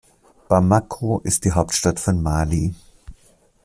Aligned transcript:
Bamako 0.49 1.19
ist 1.23 1.45
die 1.45 1.51
Hauptstadt 1.51 1.99
von 1.99 2.23
Mali. 2.23 2.73